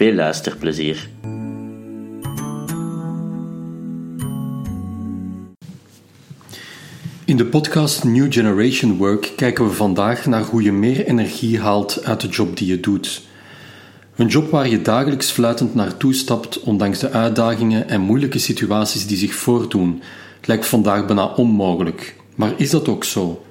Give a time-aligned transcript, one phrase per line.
[0.00, 1.08] Veel luisterplezier!
[7.24, 12.04] In de podcast New Generation Work kijken we vandaag naar hoe je meer energie haalt
[12.04, 13.22] uit de job die je doet.
[14.16, 19.16] Een job waar je dagelijks fluitend naartoe stapt, ondanks de uitdagingen en moeilijke situaties die
[19.16, 20.02] zich voordoen,
[20.44, 22.16] lijkt vandaag bijna onmogelijk.
[22.34, 23.44] Maar is dat ook zo?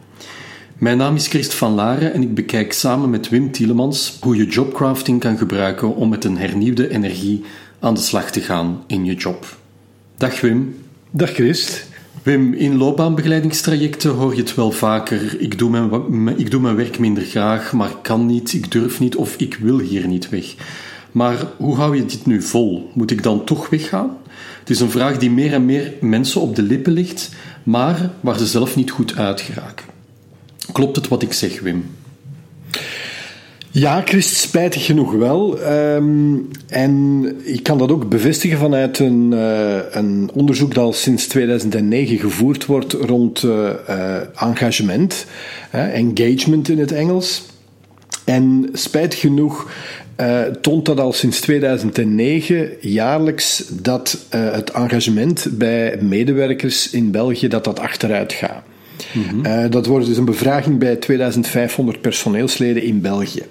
[0.80, 4.47] Mijn naam is Christ van Laren en ik bekijk samen met Wim Tielemans hoe je
[4.47, 7.44] jobcrafting kan gebruiken om met een hernieuwde energie
[7.80, 9.57] aan de slag te gaan in je job.
[10.17, 10.75] Dag Wim.
[11.11, 11.88] Dag Christ.
[12.23, 15.39] Wim, in loopbaanbegeleidingstrajecten hoor je het wel vaker.
[15.39, 19.00] Ik doe mijn, ik doe mijn werk minder graag, maar ik kan niet, ik durf
[19.00, 20.55] niet of ik wil hier niet weg.
[21.11, 22.91] Maar hoe hou je dit nu vol?
[22.94, 24.17] Moet ik dan toch weggaan?
[24.59, 27.30] Het is een vraag die meer en meer mensen op de lippen ligt,
[27.63, 29.98] maar waar ze zelf niet goed uit geraken.
[30.72, 31.86] Klopt het wat ik zeg, Wim?
[33.72, 35.59] Ja, Christ, spijtig genoeg wel.
[35.62, 36.36] Ehm,
[36.67, 42.17] en ik kan dat ook bevestigen vanuit een, uh, een, onderzoek dat al sinds 2009
[42.17, 43.70] gevoerd wordt rond uh,
[44.36, 45.25] engagement,
[45.72, 47.45] engagement in het Engels.
[48.25, 49.72] En spijtig genoeg
[50.62, 57.80] toont dat al sinds 2009 jaarlijks dat het engagement bij medewerkers in België dat dat
[57.80, 58.64] achteruit gaat.
[59.14, 63.44] Mm dat wordt dus een bevraging bij 2500 personeelsleden in België.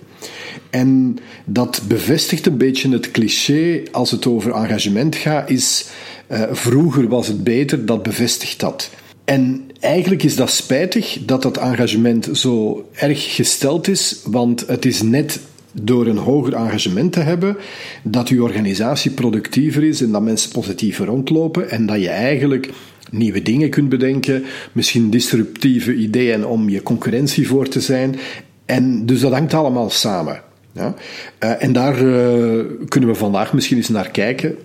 [0.71, 5.87] En dat bevestigt een beetje het cliché als het over engagement gaat, is
[6.33, 8.91] uh, vroeger was het beter, dat bevestigt dat.
[9.25, 15.03] En eigenlijk is dat spijtig dat dat engagement zo erg gesteld is, want het is
[15.03, 15.41] net
[15.73, 17.57] door een hoger engagement te hebben,
[18.03, 22.71] dat je organisatie productiever is en dat mensen positiever rondlopen en dat je eigenlijk
[23.11, 28.17] nieuwe dingen kunt bedenken, misschien disruptieve ideeën om je concurrentie voor te zijn.
[28.65, 30.43] En dus dat hangt allemaal samen.
[30.73, 30.95] Ja?
[31.45, 34.57] Uh, en daar uh, kunnen we vandaag misschien eens naar kijken.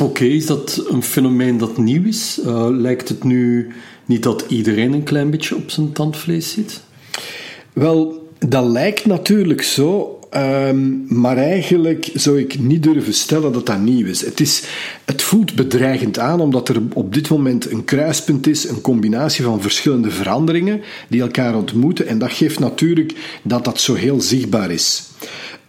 [0.00, 2.40] Oké, is dat een fenomeen dat nieuw is?
[2.44, 3.72] Uh, lijkt het nu
[4.06, 6.80] niet dat iedereen een klein beetje op zijn tandvlees zit?
[7.72, 13.78] Wel, dat lijkt natuurlijk zo, Um, maar eigenlijk zou ik niet durven stellen dat dat
[13.78, 14.24] nieuw is.
[14.24, 14.64] Het, is.
[15.04, 19.62] het voelt bedreigend aan, omdat er op dit moment een kruispunt is, een combinatie van
[19.62, 22.06] verschillende veranderingen die elkaar ontmoeten.
[22.06, 25.02] En dat geeft natuurlijk dat dat zo heel zichtbaar is.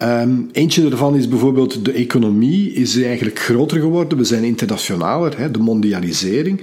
[0.03, 4.17] Um, eentje daarvan is bijvoorbeeld de economie is eigenlijk groter geworden.
[4.17, 6.61] We zijn internationaler, hè, de mondialisering.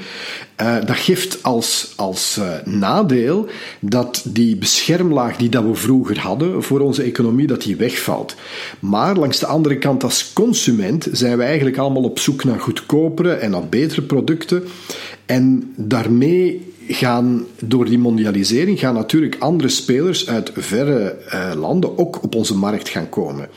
[0.60, 3.48] Uh, dat geeft als, als uh, nadeel
[3.80, 8.34] dat die beschermlaag die dat we vroeger hadden voor onze economie, dat die wegvalt.
[8.80, 13.32] Maar langs de andere kant als consument zijn we eigenlijk allemaal op zoek naar goedkopere
[13.32, 14.64] en naar betere producten.
[15.26, 22.22] En daarmee gaan door die mondialisering gaan natuurlijk andere spelers uit verre uh, landen ook
[22.22, 23.48] op onze markt gaan komen.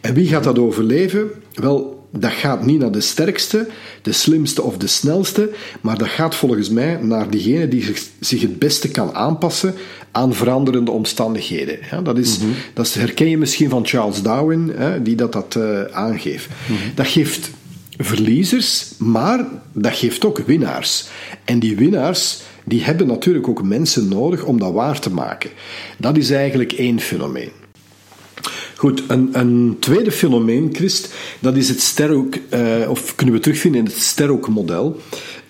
[0.00, 1.30] En wie gaat dat overleven?
[1.54, 3.66] Wel, dat gaat niet naar de sterkste,
[4.02, 8.40] de slimste of de snelste, maar dat gaat volgens mij naar diegene die zich, zich
[8.40, 9.74] het beste kan aanpassen
[10.10, 11.78] aan veranderende omstandigheden.
[11.90, 12.54] Ja, dat, is, mm -hmm.
[12.74, 16.48] dat herken je misschien van Charles Darwin, hè, die dat, dat uh, aangeeft.
[16.48, 16.92] Mm -hmm.
[16.94, 17.50] Dat geeft
[17.96, 21.08] verliezers, maar dat geeft ook winnaars.
[21.44, 25.50] En die winnaars die hebben natuurlijk ook mensen nodig om dat waar te maken.
[25.98, 27.50] Dat is eigenlijk één fenomeen.
[28.76, 33.80] Goed, een, een tweede fenomeen, Christ, dat is het Sterok, uh, of kunnen we terugvinden
[33.80, 35.00] in het Sterok-model.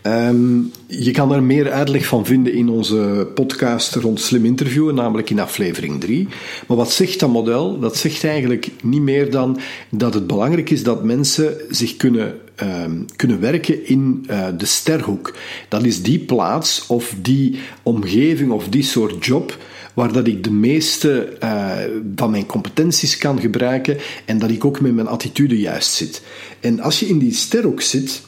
[0.03, 5.31] Um, je kan er meer uitleg van vinden in onze podcast rond slim interviewen, namelijk
[5.31, 6.29] in aflevering 3.
[6.67, 7.79] Maar wat zegt dat model?
[7.79, 9.59] Dat zegt eigenlijk niet meer dan
[9.91, 15.35] dat het belangrijk is dat mensen zich kunnen, um, kunnen werken in uh, de sterhoek.
[15.69, 19.59] Dat is die plaats of die omgeving of die soort job
[19.95, 21.73] waar dat ik de meeste uh,
[22.17, 26.23] van mijn competenties kan gebruiken en dat ik ook met mijn attitude juist zit.
[26.61, 28.23] En als je in die sterhoek zit,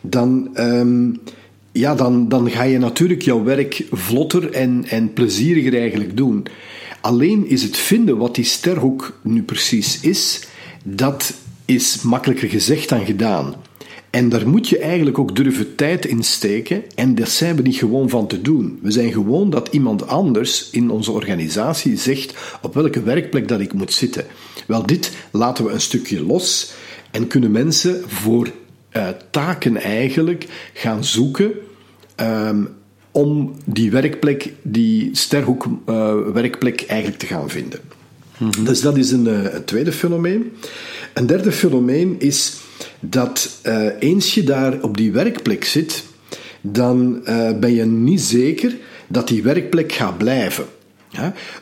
[0.00, 1.20] dan, um,
[1.72, 6.46] ja, dan, dan ga je natuurlijk jouw werk vlotter en, en plezieriger eigenlijk doen.
[7.00, 10.46] Alleen is het vinden wat die sterhoek nu precies is,
[10.84, 11.34] dat
[11.64, 13.54] is makkelijker gezegd dan gedaan.
[14.10, 16.82] En daar moet je eigenlijk ook durven tijd in steken.
[16.94, 18.78] En dat zijn we niet gewoon van te doen.
[18.82, 23.72] We zijn gewoon dat iemand anders in onze organisatie zegt op welke werkplek dat ik
[23.72, 24.24] moet zitten.
[24.66, 26.72] Wel, dit laten we een stukje los.
[27.10, 28.50] En kunnen mensen voor
[28.92, 31.52] uh, taken eigenlijk gaan zoeken
[32.16, 32.68] um,
[33.10, 37.80] om die werkplek, die sterhoek uh, werkplek eigenlijk te gaan vinden.
[38.38, 38.64] Mm -hmm.
[38.64, 40.52] Dus dat is een, uh, een, tweede fenomeen.
[41.14, 42.56] Een derde fenomeen is
[43.00, 43.60] dat
[43.98, 46.04] eens je daar op die werkplek zit,
[46.60, 47.22] dan
[47.60, 48.76] ben je niet zeker
[49.08, 50.64] dat die werkplek gaat blijven.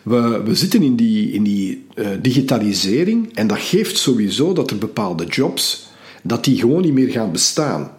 [0.03, 4.79] We, we zitten in die, in die uh, digitalisering en dat geeft sowieso dat er
[4.79, 5.89] bepaalde jobs
[6.23, 7.91] dat die gewoon niet meer gaan bestaan.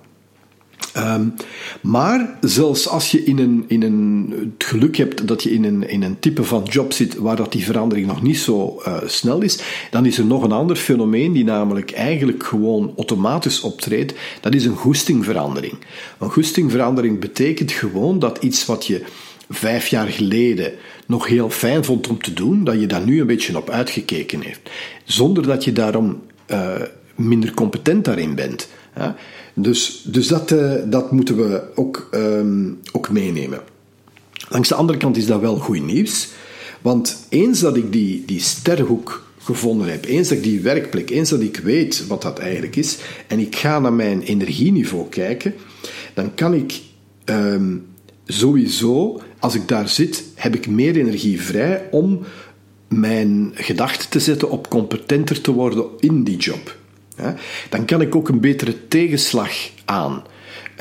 [0.98, 1.34] Um,
[1.82, 5.90] maar zelfs als je in een, in een, het geluk hebt dat je in een,
[5.90, 9.42] in een type van job zit waar dat die verandering nog niet zo uh, snel
[9.42, 9.60] is,
[9.92, 14.14] dan is er nog een ander fenomeen die namelijk eigenlijk gewoon automatisch optreedt.
[14.42, 15.74] Dat is een goestingverandering.
[16.20, 19.04] Een goestingverandering betekent gewoon dat iets wat je
[19.50, 20.74] vijf jaar geleden
[21.08, 24.42] nog heel fijn vond om te doen, dat je daar nu een beetje op uitgekeken
[24.42, 24.70] heeft.
[25.04, 26.22] Zonder dat je daarom
[26.52, 26.72] uh,
[27.16, 28.70] minder competent daarin bent.
[29.60, 33.60] Dus, dus dat, uh, dat moeten we ook, um, ook meenemen.
[34.50, 36.28] Langs de andere kant is dat wel goed nieuws.
[36.82, 41.30] Want eens dat ik die, die sterrenhoek gevonden heb, eens dat ik die werkplek, eens
[41.30, 45.54] dat ik weet wat dat eigenlijk is, en ik ga naar mijn energieniveau kijken,
[46.14, 46.82] dan kan ik
[47.26, 47.86] um,
[48.26, 52.20] sowieso, als ik daar zit, heb ik meer energie vrij om
[52.88, 56.77] mijn gedachten te zetten op competenter te worden in die job.
[57.70, 59.52] Dan kan ik ook een betere tegenslag
[59.86, 60.24] aan.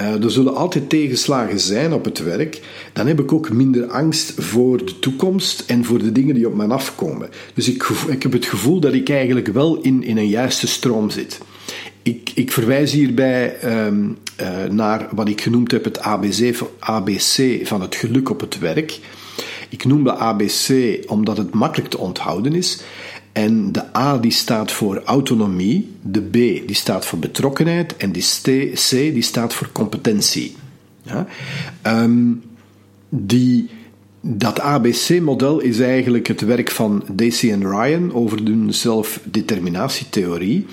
[0.00, 2.60] Uh, er zullen altijd tegenslagen zijn op het werk.
[2.92, 6.54] Dan heb ik ook minder angst voor de toekomst en voor de dingen die op
[6.54, 7.28] me afkomen.
[7.54, 11.10] Dus ik, ik heb het gevoel dat ik eigenlijk wel in, in een juiste stroom
[11.10, 11.40] zit.
[12.02, 13.56] Ik, ik verwijs hierbij
[13.86, 18.58] um, uh, naar wat ik genoemd heb het ABC, ABC van het geluk op het
[18.58, 18.98] werk.
[19.68, 22.80] Ik noem de ABC omdat het makkelijk te onthouden is.
[23.36, 26.32] En de A die staat voor autonomie, de B
[26.66, 28.20] die staat voor betrokkenheid en de
[28.72, 30.56] C die staat voor competentie.
[31.02, 31.26] Ja?
[32.02, 32.42] Um,
[33.08, 33.68] die,
[34.20, 40.66] dat ABC-model is eigenlijk het werk van Daisy en Ryan over hun zelfdeterminatietheorie.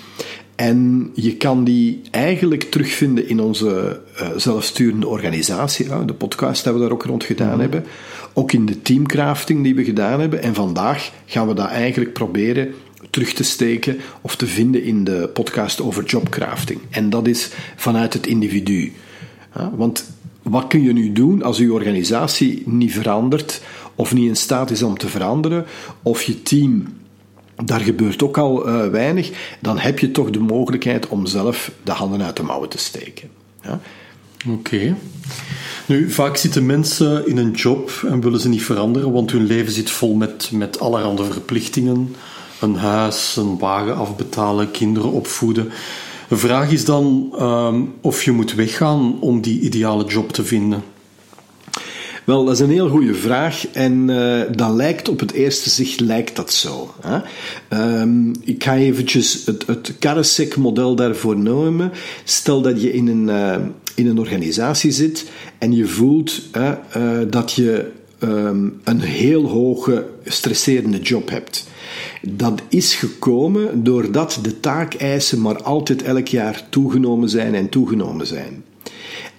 [0.55, 6.73] En je kan die eigenlijk terugvinden in onze uh, zelfsturende organisatie, uh, de podcast die
[6.73, 7.61] we daar ook rond gedaan mm -hmm.
[7.61, 7.85] hebben.
[8.33, 10.43] Ook in de teamcrafting die we gedaan hebben.
[10.43, 12.73] En vandaag gaan we dat eigenlijk proberen
[13.09, 16.79] terug te steken of te vinden in de podcast over jobcrafting.
[16.89, 18.93] En dat is vanuit het individu.
[19.75, 23.61] Want wat kun je nu doen als je organisatie niet verandert
[23.95, 25.65] of niet in staat is om te veranderen,
[26.01, 26.85] of je team
[27.65, 31.91] daar gebeurt ook al uh, weinig, dan heb je toch de mogelijkheid om zelf de
[31.91, 33.29] handen uit de mouwen te steken.
[33.61, 33.79] Ja?
[34.47, 34.95] Oké.
[35.85, 39.73] Nu, vaak zitten mensen in een job en willen ze niet veranderen, want hun leven
[39.73, 42.15] zit vol met, met allerhande verplichtingen.
[42.61, 45.71] Een huis, een wagen afbetalen, kinderen opvoeden.
[46.27, 50.83] De vraag is dan um, of je moet weggaan om die ideale job te vinden.
[52.25, 55.99] Wel, dat is een heel goede vraag en uh, dat lijkt op het eerste zicht
[55.99, 56.93] lijkt dat zo.
[57.01, 57.19] Hè?
[58.01, 61.91] Um, ik ga eventjes het, het Karasek-model daarvoor nemen.
[62.23, 63.55] Stel dat je in een, uh,
[63.95, 65.25] in een organisatie zit
[65.57, 66.71] en je voelt uh,
[67.29, 71.67] dat je um, een heel hoge stresserende job hebt.
[72.21, 78.63] Dat is gekomen doordat de taakeisen maar altijd elk jaar toegenomen zijn en toegenomen zijn.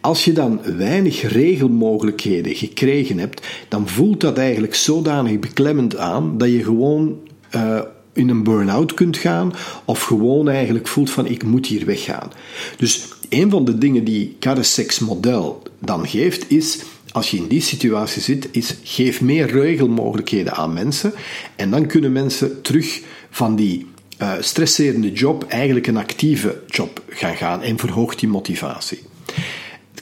[0.01, 6.49] Als je dan weinig regelmogelijkheden gekregen hebt, dan voelt dat eigenlijk zodanig beklemmend aan dat
[6.49, 7.19] je gewoon
[7.55, 7.81] uh,
[8.13, 9.53] in een burn-out kunt gaan
[9.85, 12.31] of gewoon eigenlijk voelt van ik moet hier weggaan.
[12.77, 16.79] Dus een van de dingen die Karesek's model dan geeft is
[17.11, 21.13] als je in die situatie zit, is geef meer regelmogelijkheden aan mensen
[21.57, 23.87] en dan kunnen mensen terug van die
[24.19, 28.99] uh, stresserende job eigenlijk een actieve job gaan gaan en verhoogt die motivatie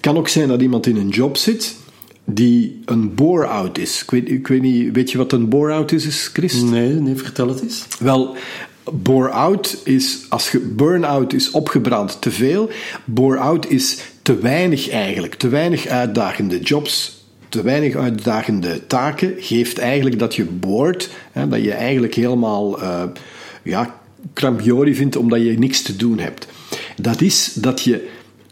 [0.03, 1.77] kan ook zijn dat iemand in een job zit
[2.25, 4.03] die een bore-out is.
[4.03, 6.63] Ik weet, ik weet niet, weet je wat een bore-out is, Chris?
[6.63, 7.87] Nee, nee, vertel het eens.
[7.99, 8.37] Wel,
[8.91, 12.71] bore-out is, als je burn-out is opgebrand te veel,
[13.05, 20.19] bore-out is te weinig eigenlijk, te weinig uitdagende jobs, te weinig uitdagende taken, geeft eigenlijk
[20.19, 20.47] dat je
[21.33, 23.03] hè, dat je eigenlijk helemaal, uh,
[23.63, 24.01] ja,
[24.33, 26.47] krambiori vindt omdat je niks te doen hebt.
[26.97, 28.09] Dat is dat je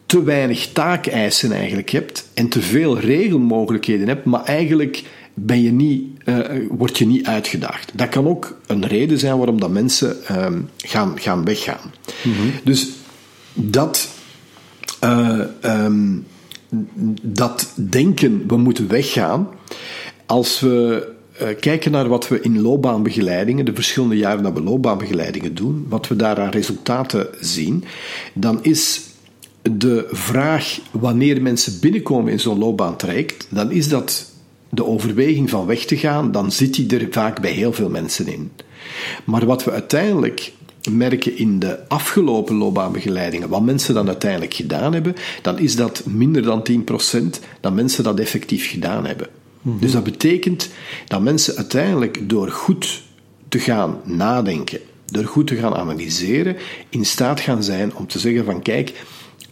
[0.07, 5.03] te weinig taakeisen eigenlijk hebt en te veel regelmogelijkheden hebt, maar eigenlijk
[5.45, 6.39] ben je niet, uh,
[6.71, 7.93] word je niet uitgedaagd.
[7.95, 11.93] Dat kan ook een reden zijn waarom dat mensen uh, gaan, gaan weggaan.
[12.23, 12.51] Mm -hmm.
[12.65, 12.89] Dus
[13.53, 14.09] dat,
[15.05, 16.27] uh, um,
[17.23, 19.49] dat denken, we moeten weggaan,
[20.27, 21.09] als we
[21.43, 26.09] uh, kijken naar wat we in loopbaanbegeleidingen, de verschillende jaren dat we loopbaanbegeleidingen doen, wat
[26.09, 27.85] we daar aan resultaten zien,
[28.35, 29.01] dan is
[29.63, 34.30] de vraag wanneer mensen binnenkomen in zo'n loopbaantraject, dan is dat
[34.71, 38.27] de overweging van weg te gaan, dan zit die er vaak bij heel veel mensen
[38.27, 38.51] in.
[39.25, 40.53] Maar wat we uiteindelijk
[40.91, 46.43] merken in de afgelopen loopbaanbegeleidingen, wat mensen dan uiteindelijk gedaan hebben, dan is dat minder
[46.43, 46.75] dan 10%
[47.61, 49.29] dat mensen dat effectief gedaan hebben.
[49.63, 50.69] Dus dat betekent
[51.07, 53.03] dat mensen uiteindelijk door goed
[53.49, 56.57] te gaan nadenken, door goed te gaan analyseren,
[56.89, 58.93] in staat gaan zijn om te zeggen van kijk,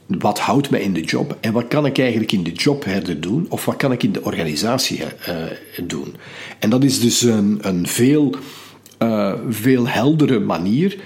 [0.09, 3.21] wat houdt mij in de job en wat kan ik eigenlijk in de job herder
[3.21, 5.07] doen of wat kan ik in de organisatie uh,
[5.87, 6.15] doen.
[6.59, 8.35] En dat is dus een, een veel,
[9.03, 10.99] uh, veel heldere manier,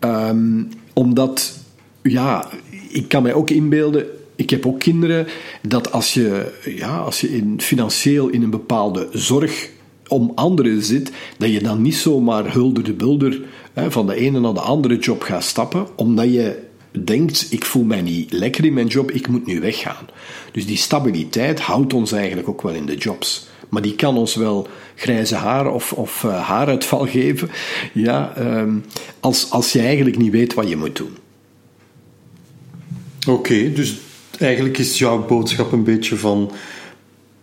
[0.00, 1.58] um, omdat,
[2.02, 2.48] ja,
[2.88, 5.26] ik kan mij ook inbeelden, ik heb ook kinderen,
[5.62, 9.70] dat als je, ja, als je in, financieel in een bepaalde zorg
[10.08, 13.40] om anderen zit, dat je dan niet zomaar hulder de bulder
[13.72, 16.68] hè, van de ene naar de andere job gaat stappen, omdat je
[17.04, 20.06] denkt, ik voel mij niet lekker in mijn job, ik moet nu weggaan.
[20.52, 23.48] Dus die stabiliteit houdt ons eigenlijk ook wel in de jobs.
[23.68, 27.50] Maar die kan ons wel grijze haar of, of uh, haaruitval geven,
[27.92, 28.84] ja, um,
[29.20, 31.16] als, als je eigenlijk niet weet wat je moet doen.
[33.20, 33.98] Oké, okay, dus
[34.38, 36.52] eigenlijk is jouw boodschap een beetje van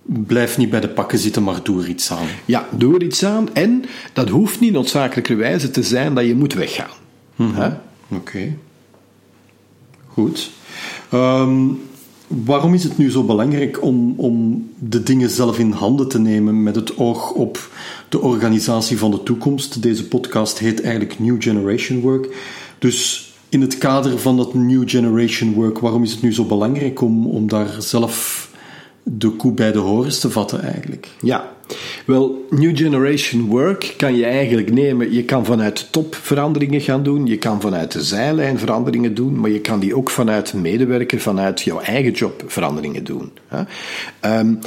[0.07, 2.27] blijf niet bij de pakken zitten, maar doe er iets aan.
[2.45, 3.53] Ja, doe er iets aan.
[3.53, 6.89] En dat hoeft niet noodzakelijkerwijze te zijn dat je moet weggaan.
[7.35, 7.63] Mm -hmm.
[7.63, 7.75] Oké.
[8.09, 8.57] Okay.
[10.17, 10.49] Goed.
[11.13, 11.79] Um,
[12.27, 16.63] waarom is het nu zo belangrijk om, om de dingen zelf in handen te nemen
[16.63, 17.69] met het oog op
[18.09, 19.81] de organisatie van de toekomst?
[19.81, 22.35] Deze podcast heet eigenlijk New Generation Work.
[22.79, 27.01] Dus in het kader van dat New Generation Work, waarom is het nu zo belangrijk
[27.01, 28.49] om, om daar zelf
[29.09, 31.07] de koe bij de horens te vatten eigenlijk?
[31.21, 31.51] Ja,
[32.05, 35.13] wel, New Generation Work kan je eigenlijk nemen.
[35.13, 39.39] Je kan vanuit de top veranderingen gaan doen, je kan vanuit de zijlijn veranderingen doen,
[39.39, 43.31] maar je kan die ook vanuit medewerker, vanuit jouw eigen job veranderingen doen.
[44.21, 44.59] Um,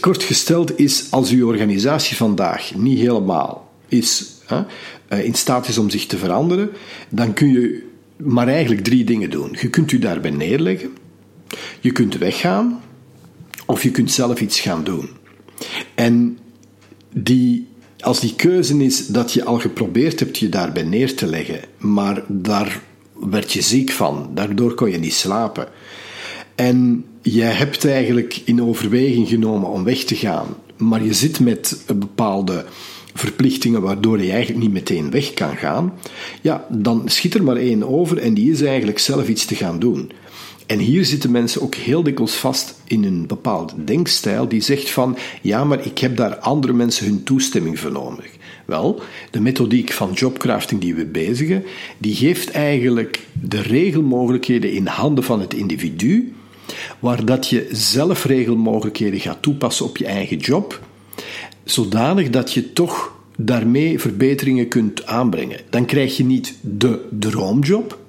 [0.00, 5.90] kort gesteld is, als uw organisatie vandaag niet helemaal is, uh, in staat is om
[5.90, 6.70] zich te veranderen,
[7.08, 9.56] dan kun je maar eigenlijk drie dingen doen.
[9.60, 10.90] Je kunt u daarbij neerleggen,
[11.80, 12.81] je kunt weggaan,
[13.66, 15.08] of je kunt zelf iets gaan doen.
[15.94, 16.38] En
[17.12, 17.66] die,
[17.98, 22.22] als die keuze is dat je al geprobeerd hebt je daarbij neer te leggen, maar
[22.28, 22.80] daar
[23.30, 25.68] werd je ziek van, daardoor kon je niet slapen.
[26.54, 31.82] En jij hebt eigenlijk in overweging genomen om weg te gaan, maar je zit met
[31.86, 32.64] bepaalde
[33.14, 35.92] verplichtingen waardoor je eigenlijk niet meteen weg kan gaan,
[36.40, 39.78] ja, dan schiet er maar één over en die is eigenlijk zelf iets te gaan
[39.78, 40.10] doen.
[40.72, 45.16] En hier zitten mensen ook heel dikwijls vast in een bepaald denkstijl die zegt van
[45.42, 48.30] ja, maar ik heb daar andere mensen hun toestemming voor nodig.
[48.64, 51.64] Wel, de methodiek van jobcrafting die we bezigen,
[51.98, 56.32] die geeft eigenlijk de regelmogelijkheden in handen van het individu,
[56.98, 60.80] waar dat je zelf regelmogelijkheden gaat toepassen op je eigen job,
[61.64, 65.60] zodanig dat je toch daarmee verbeteringen kunt aanbrengen.
[65.70, 68.00] Dan krijg je niet de droomjob,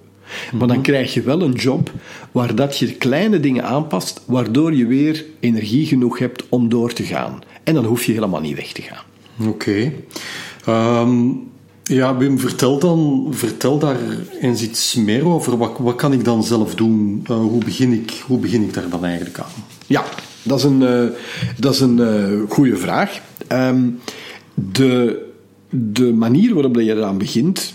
[0.54, 1.92] maar dan krijg je wel een job
[2.32, 7.04] waar dat je kleine dingen aanpast, waardoor je weer energie genoeg hebt om door te
[7.04, 7.42] gaan.
[7.64, 9.04] En dan hoef je helemaal niet weg te gaan.
[9.40, 9.50] Oké.
[9.50, 9.94] Okay.
[10.66, 11.30] Ehm,
[11.84, 13.98] ja, Wim, vertel, dan, vertel daar
[14.42, 15.58] eens iets meer over.
[15.58, 17.26] Wat, wat kan ik dan zelf doen?
[17.32, 19.64] Uh, hoe, begin ik, hoe begin ik daar dan eigenlijk aan?
[19.88, 20.04] Ja,
[20.44, 21.04] dat is een, uh,
[21.58, 23.20] dat is een uh, goede vraag.
[23.52, 24.00] Um,
[24.54, 25.26] de,
[25.70, 27.74] de manier waarop je eraan begint,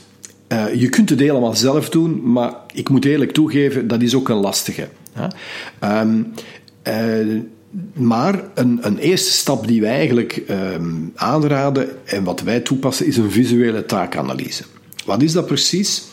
[0.49, 4.29] uh, je kunt het helemaal zelf doen, maar ik moet eerlijk toegeven, dat is ook
[4.29, 4.89] een lastige.
[5.85, 6.33] Um,
[6.89, 7.41] uh,
[7.93, 13.17] maar een, een, eerste stap die wij eigenlijk um, aanraden en wat wij toepassen, is
[13.17, 14.65] een visuele taakanalyse.
[15.05, 16.05] Wat is dat precies?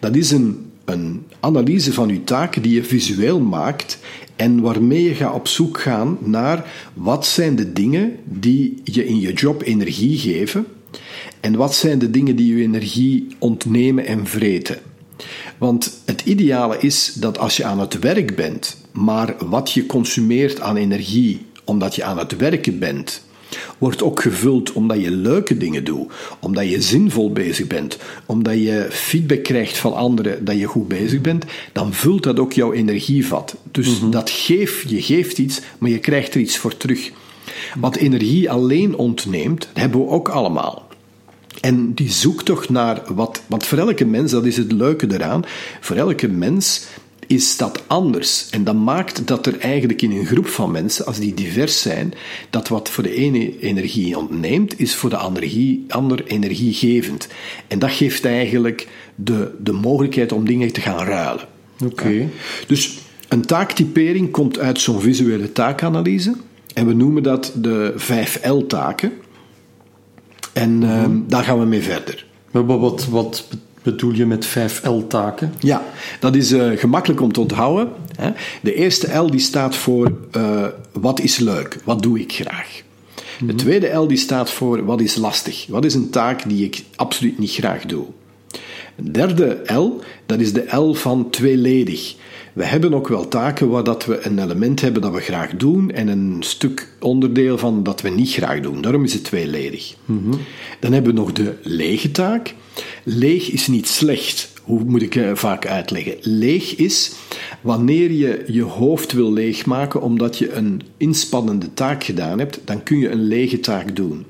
[0.00, 3.98] Dat is een, een analyse van je taken die je visueel maakt
[4.36, 9.20] en waarmee je gaat op zoek gaan naar wat zijn de dingen die je in
[9.20, 10.66] je job energie geven
[11.44, 14.78] en wat zijn de dingen die je energie ontnemen en vreten?
[15.58, 20.60] Want het ideale is dat als je aan het werk bent, maar wat je consumeert
[20.60, 23.24] aan energie omdat je aan het werken bent,
[23.78, 28.86] wordt ook gevuld omdat je leuke dingen doet, omdat je zinvol bezig bent, omdat je
[28.90, 33.56] feedback krijgt van anderen dat je goed bezig bent, dan vult dat ook jouw energievat.
[33.70, 37.10] Dus mm dat geeft, je geeft iets, maar je krijgt er iets voor terug.
[37.78, 40.92] Wat energie alleen ontneemt, hebben we ook allemaal.
[41.64, 45.44] En die zoekt toch naar wat, want voor elke mens, dat is het leuke eraan,
[45.80, 46.86] voor elke mens
[47.26, 48.48] is dat anders.
[48.50, 52.14] En dat maakt dat er eigenlijk in een groep van mensen, als die divers zijn,
[52.50, 57.28] dat wat voor de ene energie ontneemt, is voor de andere, ander energiegevend.
[57.68, 61.48] En dat geeft eigenlijk de, de mogelijkheid om dingen te gaan ruilen.
[61.84, 62.28] Oké.
[62.66, 66.34] Dus een taaktypering komt uit zo'n visuele taakanalyse.
[66.74, 69.12] En we noemen dat de 5L-taken.
[70.54, 72.26] En ehm, daar gaan we mee verder.
[72.50, 73.46] Maar wat, wat,
[73.82, 75.54] bedoel je met 5L-taken?
[75.58, 75.82] Ja,
[76.20, 77.88] dat is uh, gemakkelijk om te onthouden.
[78.16, 78.30] Hè.
[78.62, 82.82] De eerste L die staat voor uh, wat is leuk, wat doe ik graag.
[83.40, 86.84] De tweede L die staat voor wat is lastig, wat is een taak die ik
[86.96, 88.04] absoluut niet graag doe.
[88.96, 92.14] De derde L, dat is de L van tweeledig.
[92.54, 95.90] We hebben ook wel taken waar dat we een element hebben dat we graag doen
[95.90, 98.80] en een stuk onderdeel van dat we niet graag doen.
[98.80, 99.94] Daarom is het tweeledig.
[100.80, 102.54] Dan hebben we nog de lege taak.
[103.02, 104.52] Leeg is niet slecht.
[104.62, 106.16] Hoe moet ik het vaak uitleggen?
[106.20, 107.12] Leeg is
[107.60, 112.98] wanneer je je hoofd wil leegmaken omdat je een inspannende taak gedaan hebt, dan kun
[112.98, 114.24] je een lege taak doen.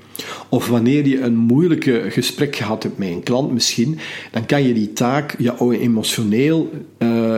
[0.49, 3.97] Of wanneer je een moeilijke gesprek gehad hebt met een klant misschien,
[4.31, 7.37] dan kan je die taak ja, emotioneel uh,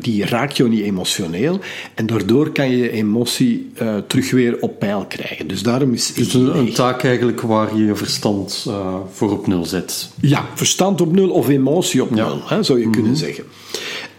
[0.00, 1.58] die raakt jou niet emotioneel
[1.94, 5.46] en daardoor kan je je emotie uh, terug weer op peil krijgen.
[5.46, 6.14] Dus daarom is...
[6.14, 10.10] Dus een, een taak eigenlijk waar je je verstand uh, voor op nul zet.
[10.20, 13.02] Ja, verstand op nul of emotie op nul, hè, zou je mm -hmm.
[13.02, 13.44] kunnen zeggen.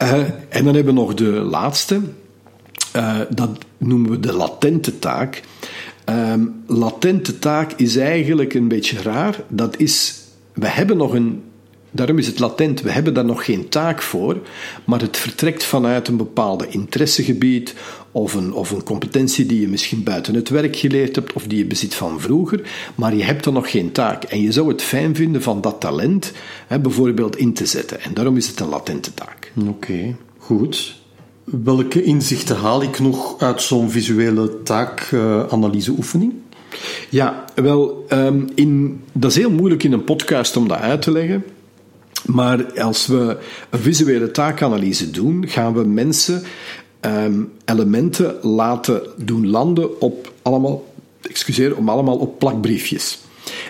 [0.01, 0.13] Uh,
[0.49, 2.01] en dan hebben we nog de laatste.
[3.29, 5.41] dat noemen we de latente taak.
[6.09, 9.43] Um, latente taak is eigenlijk een beetje raar.
[9.47, 10.19] Dat is...
[10.53, 11.41] We hebben nog een
[11.91, 12.81] Daarom is het latent.
[12.81, 14.37] We hebben daar nog geen taak voor,
[14.85, 17.75] maar het vertrekt vanuit een bepaalde interessegebied
[18.11, 21.57] of een, of een competentie die je misschien buiten het werk geleerd hebt of die
[21.57, 22.61] je bezit van vroeger,
[22.95, 24.23] maar je hebt er nog geen taak.
[24.23, 26.31] En je zou het fijn vinden van dat talent
[26.67, 28.01] hè, bijvoorbeeld in te zetten.
[28.01, 29.51] En daarom is het een latente taak.
[29.59, 30.99] Oké, okay, goed.
[31.43, 36.33] Welke inzichten haal ik nog uit zo'n visuele taakanalyseoefening?
[37.09, 41.11] Ja, wel, um, in, dat is heel moeilijk in een podcast om dat uit te
[41.11, 41.43] leggen.
[42.33, 43.37] Maar als we
[43.69, 46.43] een visuele taakanalyse doen, gaan we mensen
[47.01, 53.19] um, elementen laten doen landen op allemaal, excuseer, om allemaal op plakbriefjes.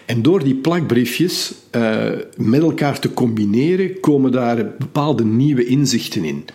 [0.05, 6.45] En door die plakbriefjes uh, met elkaar te combineren, komen daar bepaalde nieuwe inzichten in.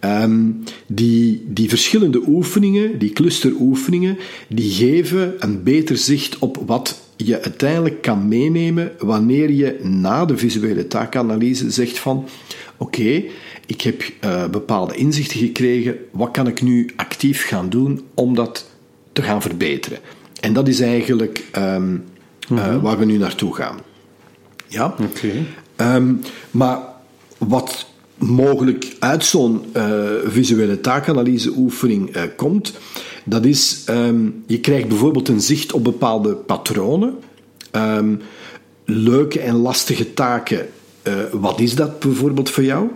[0.00, 4.18] Um, die, die verschillende oefeningen, die clusteroefeningen,
[4.48, 10.36] die geven een beter zicht op wat je uiteindelijk kan meenemen wanneer je na de
[10.36, 12.16] visuele taakanalyse zegt van
[12.76, 13.30] oké, okay,
[13.66, 18.70] ik heb uh, bepaalde inzichten gekregen, wat kan ik nu actief gaan doen om dat
[19.12, 19.98] te gaan verbeteren?
[20.40, 22.04] En dat is eigenlijk um,
[22.52, 22.82] uh, uh-huh.
[22.82, 23.78] waar we nu naartoe gaan.
[24.66, 24.86] Ja?
[24.86, 25.02] Oké.
[25.02, 25.96] Okay.
[25.96, 26.78] Um, maar
[27.38, 27.86] wat
[28.18, 32.72] mogelijk uit zo'n uh, visuele taakanalyseoefening uh, komt,
[33.24, 37.14] dat is, um, je krijgt bijvoorbeeld een zicht op bepaalde patronen,
[37.72, 38.20] um,
[38.84, 40.68] leuke en lastige taken.
[41.02, 42.88] Uh, wat is dat bijvoorbeeld voor jou?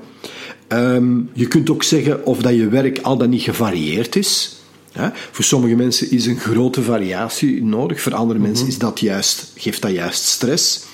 [0.68, 4.56] Um, je kunt ook zeggen of dat je werk al dan niet gevarieerd is.
[4.92, 9.52] Ja, voor sommige mensen is een grote variatie nodig, voor andere mensen is dat juist,
[9.56, 10.86] geeft dat juist stress.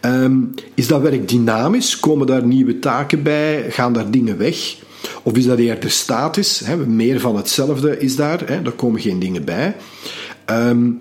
[0.00, 2.00] Um, is dat werk dynamisch?
[2.00, 3.64] Komen daar nieuwe taken bij?
[3.68, 4.76] Gaan daar dingen weg?
[5.22, 6.60] Of is dat eerder statisch?
[6.64, 6.76] Hè?
[6.76, 8.62] Meer van hetzelfde is daar, hè?
[8.62, 9.76] daar komen geen dingen bij.
[10.46, 11.00] Um,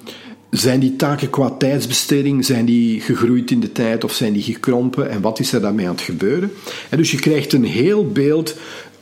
[0.49, 5.09] zijn die taken qua tijdsbesteding, zijn die gegroeid in de tijd of zijn die gekrompen
[5.09, 6.51] en wat is er daarmee aan het gebeuren?
[6.89, 8.55] En dus je krijgt een heel beeld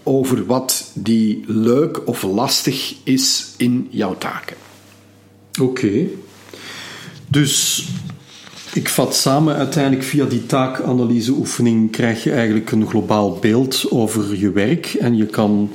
[0.04, 4.56] over wat die leuk of lastig is in jouw taken.
[5.62, 6.08] Oké.
[7.28, 7.86] Dus
[8.74, 14.52] ik vat samen, uiteindelijk via die taakanalyseoefening krijg je eigenlijk een globaal beeld over je
[14.52, 14.86] werk.
[14.86, 15.70] En je kan,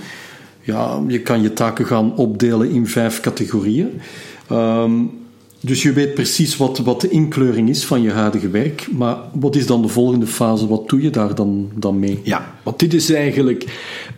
[0.60, 4.00] ja, je, kan je taken gaan opdelen in vijf categorieën.
[4.52, 5.10] Um,
[5.60, 8.86] dus je weet precies wat, wat de inkleuring is van je huidige werk.
[8.92, 10.68] Maar wat is dan de volgende fase?
[10.68, 12.20] Wat doe je daar dan, dan mee?
[12.22, 13.64] Ja, want dit is eigenlijk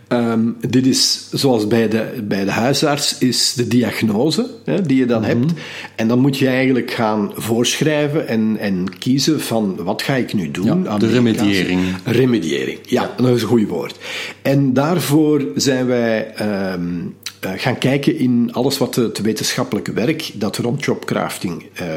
[0.09, 5.05] Um, dit is zoals bij de, bij de huisarts, is de diagnose hè, die je
[5.05, 5.39] dan mm -hmm.
[5.39, 5.53] hebt.
[5.95, 10.51] En dan moet je eigenlijk gaan voorschrijven en, en kiezen van wat ga ik nu
[10.51, 10.83] doen.
[10.83, 11.79] Ja, de remediëring.
[12.03, 13.97] Remediëring, ja, ja, dat is een goed woord.
[14.41, 16.33] En daarvoor zijn wij
[16.73, 17.15] um,
[17.45, 21.87] uh, gaan kijken in alles wat het wetenschappelijke werk dat rond jobcrafting uh,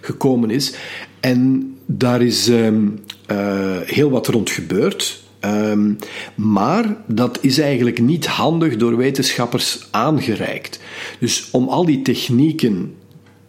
[0.00, 0.74] gekomen is.
[1.20, 5.22] En daar is um, uh, heel wat rond gebeurd.
[5.44, 5.98] Um,
[6.34, 10.80] maar dat is eigenlijk niet handig door wetenschappers aangereikt.
[11.18, 12.94] Dus om al die technieken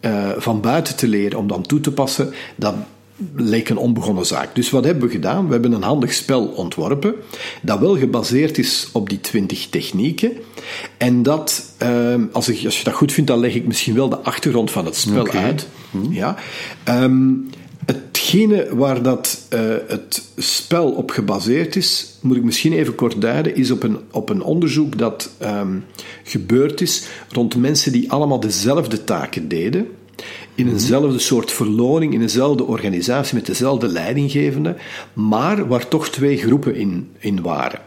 [0.00, 2.74] uh, van buiten te leren, om dan toe te passen, dat
[3.34, 4.54] leek een onbegonnen zaak.
[4.54, 5.46] Dus wat hebben we gedaan?
[5.46, 7.14] We hebben een handig spel ontworpen
[7.62, 10.32] dat wel gebaseerd is op die 20 technieken.
[10.96, 14.08] En dat, ehm, als, ik, als je dat goed vindt, dan leg ik misschien wel
[14.08, 15.68] de achtergrond van het spel uit.
[16.10, 16.36] Ja.
[16.84, 17.30] Ehm,
[18.32, 23.56] hetgene waar dat, eh, het spel op gebaseerd is, moet ik misschien even kort duiden,
[23.56, 25.78] is op een, op een onderzoek dat ehm,
[26.24, 29.86] gebeurd is rond mensen die allemaal dezelfde taken deden.
[30.54, 34.76] In eenzelfde soort verloning, in eenzelfde organisatie met dezelfde leidinggevende,
[35.12, 37.80] maar waar toch twee groepen in, in waren.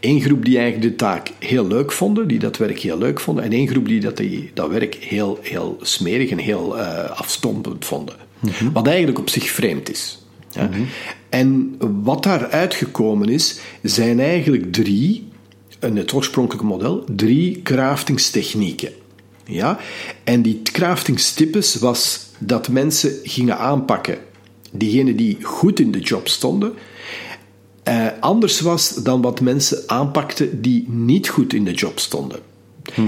[0.00, 3.44] Eén groep die eigenlijk de taak heel leuk vonden, die dat werk heel leuk vonden,
[3.44, 7.84] en één groep die dat, die, dat werk heel, heel smerig en heel eh, afstompend
[7.84, 8.27] vonden.
[8.72, 10.22] Wat eigenlijk op zich vreemd is.
[10.50, 10.70] Ja.
[11.28, 15.28] En wat daaruit gekomen is, zijn eigenlijk drie,
[15.80, 18.92] in het oorspronkelijke model, drie craftingstechnieken.
[19.44, 19.78] Ja?
[20.24, 24.18] En die craftingstippes was dat mensen gingen aanpakken
[24.70, 26.72] diegenen die goed in de job stonden,
[27.82, 32.40] eh, anders was dan wat mensen aanpakten die niet goed in de job stonden.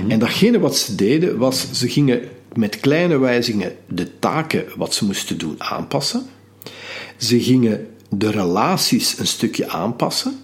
[0.09, 2.21] En datgene wat ze deden, was ze gingen
[2.55, 6.27] met kleine wijzigingen de taken wat ze moesten doen aanpassen.
[7.17, 10.39] Ze gingen de relaties een stukje aanpassen.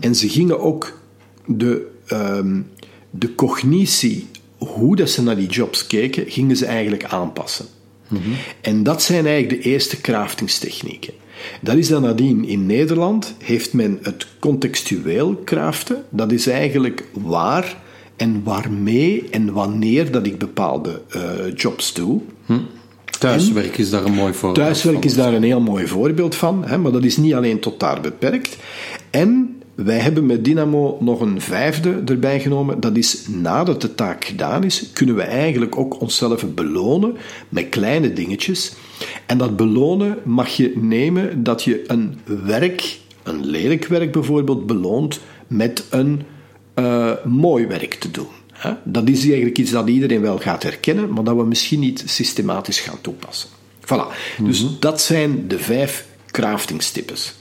[0.00, 0.98] En ze gingen ook
[1.46, 2.60] de, ehm,
[3.10, 4.26] de cognitie,
[4.56, 7.66] hoe dat ze naar die jobs keken, gingen ze eigenlijk aanpassen.
[8.60, 11.12] En dat zijn eigenlijk de eerste craftingstechnieken.
[11.60, 16.04] Dat is dan nadien in Nederland, heeft men het contextueel craften.
[16.10, 17.81] Dat is eigenlijk waar
[18.22, 21.20] en waarmee en wanneer dat ik bepaalde eh,
[21.54, 22.20] jobs doe.
[23.18, 25.04] Thuiswerk is daar een mooi voorbeeld Thuiswerk van.
[25.04, 28.00] is daar een heel mooi voorbeeld van, hè, maar dat is niet alleen tot daar
[28.00, 28.56] beperkt.
[29.10, 32.80] En wij hebben met Dynamo nog een vijfde erbij genomen.
[32.80, 37.16] Dat is nadat de taak gedaan is, kunnen we eigenlijk ook onszelf belonen
[37.48, 38.72] met kleine dingetjes.
[39.26, 45.20] En dat belonen mag je nemen dat je een werk, een lelijk werk bijvoorbeeld, beloont
[45.46, 46.22] met een
[46.74, 48.28] eh, mooi werk te doen.
[48.52, 48.72] hè.
[48.84, 52.80] Dat is eigenlijk iets dat iedereen wel gaat herkennen, maar dat we misschien niet systematisch
[52.80, 53.48] gaan toepassen.
[53.80, 54.14] Voilà.
[54.42, 57.34] Dus dat zijn de vijf craftingstippes.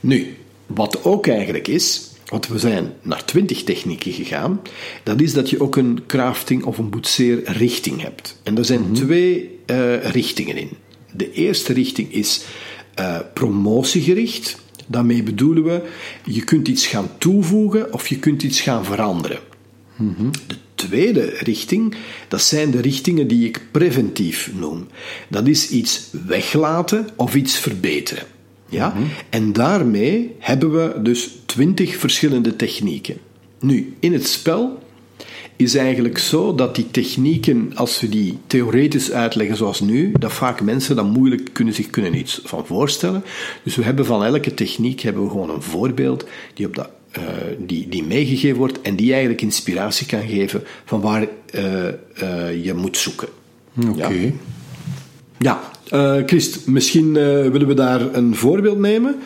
[0.00, 4.60] Nu, wat ook eigenlijk is, want we zijn naar 20 technieken gegaan,
[5.02, 8.40] dat is dat je ook een crafting of een boetseerrichting hebt.
[8.42, 10.70] En er zijn twee eh, richtingen in.
[11.12, 12.44] De eerste richting is
[12.94, 14.60] eh, promotiegericht.
[14.86, 15.82] Daarmee bedoelen we,
[16.24, 19.38] je kunt iets gaan toevoegen of je kunt iets gaan veranderen.
[20.46, 21.94] De tweede richting,
[22.28, 24.86] dat zijn de richtingen die ik preventief noem.
[25.28, 28.24] Dat is iets weglaten of iets verbeteren.
[28.68, 28.94] Ja?
[29.28, 33.16] En daarmee hebben we dus twintig verschillende technieken.
[33.60, 34.81] Nu, in het spel
[35.56, 40.60] is eigenlijk zo dat die technieken, als we die theoretisch uitleggen zoals nu, dat vaak
[40.60, 43.24] mensen dat moeilijk kunnen, zich kunnen iets van voorstellen.
[43.62, 47.22] Dus we hebben van elke techniek hebben we gewoon een voorbeeld die, op dat, eh,
[47.58, 52.74] die, die meegegeven wordt en die eigenlijk inspiratie kan geven van waar eh, eh, je
[52.74, 53.28] moet zoeken.
[53.88, 54.32] Oké.
[55.38, 55.60] Ja.
[55.88, 57.12] Ja, Christ, misschien
[57.52, 59.16] willen we daar een voorbeeld nemen.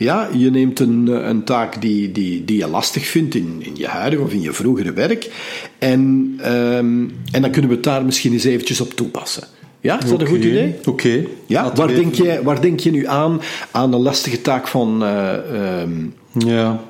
[0.00, 3.76] Ja, je neemt een, eh, een taak die, die, die je lastig vindt in, in
[3.76, 5.30] je huidige of in je vroegere werk.
[5.78, 9.44] En, ehm, en dan kunnen we het daar misschien eens eventjes op toepassen.
[9.80, 10.74] Ja, is dat een goed idee?
[10.84, 11.24] Oké.
[11.46, 15.04] Ja, waar denk, je, waar denk je nu aan, aan een lastige taak van...
[15.04, 16.80] eh, ehm, Ja.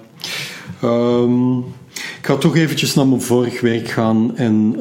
[0.82, 1.58] Ehm,
[1.92, 4.36] ik ga toch eventjes naar mijn vorig werk gaan.
[4.36, 4.76] En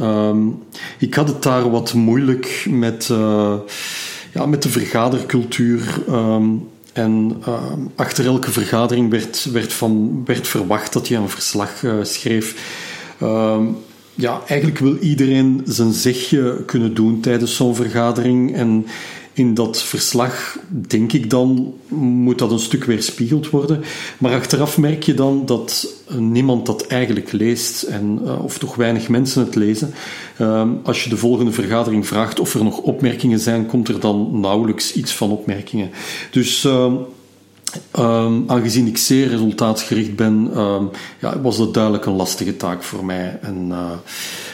[0.99, 3.53] ik had het daar wat moeilijk met, eh,
[4.33, 6.03] ja, met de vergadercultuur.
[6.93, 11.93] En ehm, achter elke vergadering werd, werd, van, werd verwacht dat je een verslag eh,
[12.01, 12.55] schreef.
[13.19, 13.65] Ehm,
[14.15, 18.55] ja, eigenlijk wil iedereen zijn zegje kunnen doen tijdens zo'n vergadering.
[18.55, 18.85] En
[19.39, 23.83] in dat verslag, denk ik dan, moet dat een stuk weerspiegeld worden.
[24.17, 28.75] Maar achteraf merk je dan dat eh, niemand dat eigenlijk leest, en, eh, of toch
[28.75, 29.93] weinig mensen het lezen.
[30.37, 34.39] Ehm, als je de volgende vergadering vraagt of er nog opmerkingen zijn, komt er dan
[34.39, 35.89] nauwelijks iets van opmerkingen.
[36.31, 36.65] Dus.
[36.65, 36.93] ehm,
[37.91, 40.83] Ehm, aangezien ik zeer resultaatsgericht ben, ehm,
[41.19, 43.39] ja, was dat duidelijk een lastige taak voor mij.
[43.41, 43.91] En eh,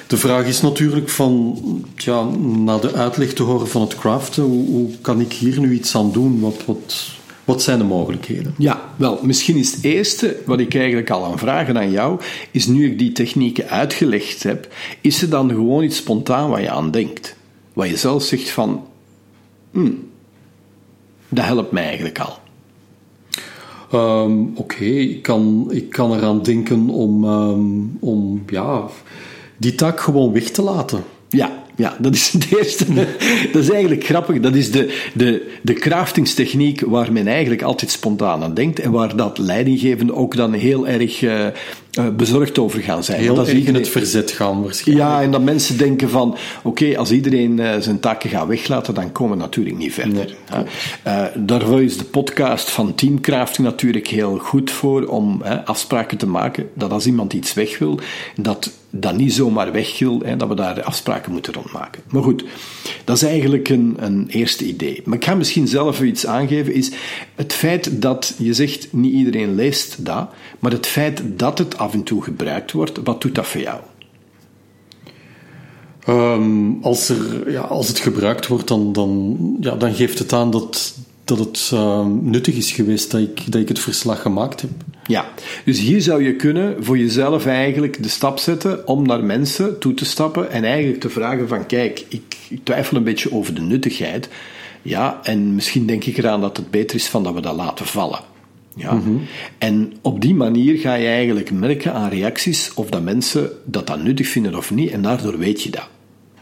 [0.07, 1.57] de vraag is natuurlijk van,
[1.95, 2.23] ja,
[2.63, 5.95] na de uitleg te horen van het craften, hoe, hoe kan ik hier nu iets
[5.95, 6.39] aan doen?
[6.39, 7.07] Wat, wat,
[7.43, 8.53] wat zijn de mogelijkheden?
[8.57, 12.19] Ja, wel, misschien is het eerste wat ik eigenlijk al aan vragen aan jou,
[12.51, 16.69] is nu ik die technieken uitgelegd heb, is er dan gewoon iets spontaan wat je
[16.69, 17.35] aan denkt?
[17.73, 18.87] Wat je zelf zegt van,
[19.71, 20.09] hmm,
[21.29, 22.43] dat helpt mij eigenlijk al.
[23.95, 27.59] Ehm, Oké, ik, kan, ik kan eraan denken om, ehm,
[27.99, 28.83] om ja,
[29.57, 31.03] die taak gewoon weg te laten.
[31.29, 32.85] Ja, Ja, dat is het eerste.
[33.51, 34.39] dat is eigenlijk grappig.
[34.39, 39.15] Dat is de, de, de craftingstechniek waar men eigenlijk altijd spontaan aan denkt en waar
[39.15, 41.47] dat leidinggevenden ook dan heel erg uh,
[42.15, 43.19] bezorgd over gaan zijn.
[43.19, 45.09] Heel dat erg in het verzet gaan waarschijnlijk.
[45.09, 49.11] Ja, en dat mensen denken van, oké, als iedereen uh, zijn taken gaat weglaten, dan
[49.11, 50.35] komen we natuurlijk niet verder.
[51.03, 51.45] Nee.
[51.45, 56.91] daarvoor is de podcast van Teamcrafting natuurlijk heel goed voor om afspraken te maken dat
[56.91, 57.99] als iemand iets weg wil,
[58.35, 62.01] dat dat niet zomaar weg wil, hè, dat we daar afspraken moeten rondmaken.
[62.09, 62.43] Maar goed,
[63.03, 65.01] dat is eigenlijk een, een eerste idee.
[65.05, 66.91] Maar ik ga misschien zelf iets aangeven, is
[67.35, 70.29] het feit dat je zegt, niet iedereen leest dat,
[70.59, 73.79] maar het feit dat het af en toe gebruikt wordt, wat doet dat voor jou?
[76.09, 80.51] Um, als, er, ja, als het gebruikt wordt, dan, dan, ja, dan geeft het aan
[80.51, 84.69] dat, dat het uh, nuttig is geweest dat ik, dat ik het verslag gemaakt heb.
[85.03, 85.25] Ja,
[85.65, 89.93] dus hier zou je kunnen voor jezelf eigenlijk de stap zetten om naar mensen toe
[89.93, 93.61] te stappen en eigenlijk te vragen van kijk, ik, ik twijfel een beetje over de
[93.61, 94.29] nuttigheid.
[94.81, 97.85] Ja, en misschien denk ik eraan dat het beter is van dat we dat laten
[97.85, 98.19] vallen.
[98.75, 98.93] Ja.
[98.93, 99.21] Mm -hmm.
[99.57, 104.03] En op die manier ga je eigenlijk merken aan reacties of dat mensen dat dan
[104.03, 105.87] nuttig vinden of niet, en daardoor weet je dat.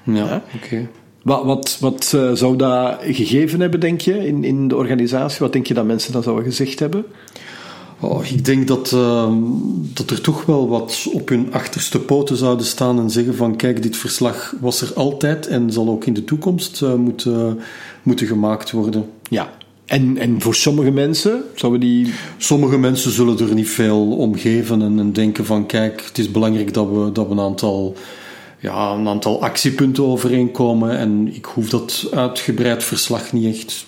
[0.04, 0.43] Ja, ja?
[0.56, 0.65] oké.
[0.65, 0.88] Okay.
[1.24, 5.39] Wat, wat, wat uh, zou dat gegeven hebben, denk je, in, in de organisatie?
[5.39, 7.06] Wat denk je dat mensen dan zouden gezegd hebben?
[8.00, 9.34] Oh, ik denk dat, uh,
[9.93, 13.82] dat er toch wel wat op hun achterste poten zouden staan en zeggen van kijk,
[13.82, 17.60] dit verslag was er altijd en zal ook in de toekomst uh, moeten,
[18.04, 19.06] moeten gemaakt worden.
[19.30, 19.54] Ja,
[19.93, 22.13] en, en voor sommige mensen zouden die.
[22.38, 26.32] Sommige mensen zullen er niet veel om geven en, en denken van kijk, het is
[26.32, 27.95] belangrijk dat we, dat we een aantal
[28.60, 33.86] ja, een aantal actiepunten overeenkomen en ik hoef dat uitgebreid verslag niet echt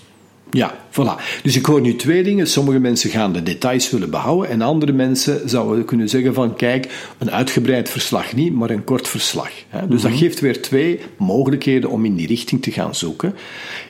[0.52, 1.42] ja, voilà.
[1.44, 2.48] Dus ik hoor nu twee dingen.
[2.48, 7.14] Sommige mensen gaan de details willen behouden en andere mensen zouden kunnen zeggen van kijk,
[7.18, 9.50] een uitgebreid verslag niet, maar een kort verslag.
[9.50, 9.98] Dus mm -hmm.
[9.98, 13.36] dat geeft weer twee mogelijkheden om in die richting te gaan zoeken.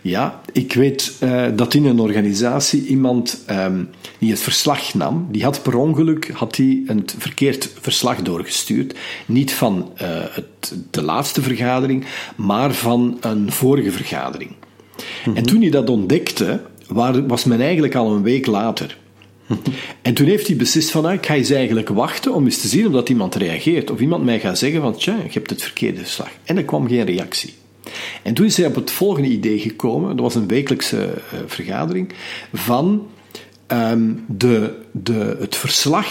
[0.02, 3.90] Ja, ik weet uh, dat in een organisatie iemand um,
[4.20, 8.96] die het verslag nam, die had per ongeluk had die een verkeerd verslag doorgestuurd.
[9.26, 14.52] Niet van uh, het, de laatste vergadering, maar van een vorige vergadering.
[15.34, 16.62] En toen hij dat ontdekte,
[17.28, 18.98] was men eigenlijk al een week later.
[20.02, 22.68] En toen heeft hij beslist van, ah, ik ga eens eigenlijk wachten om eens te
[22.68, 23.92] zien of dat iemand reageert.
[23.92, 26.30] Of iemand mij gaat zeggen van, tja, je hebt het verkeerde slag.
[26.44, 27.54] En er kwam geen reactie.
[28.24, 32.14] En toen is hij op het volgende idee gekomen, dat was een wekelijkse uh, vergadering,
[32.54, 33.08] van
[33.68, 36.08] um, de, de, het verslag